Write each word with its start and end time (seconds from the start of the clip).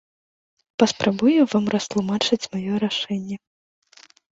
Паспрабую 0.83 1.41
вам 1.53 1.65
растлумачыць 1.75 2.41
маё 2.59 2.73
рашэнне. 2.89 3.35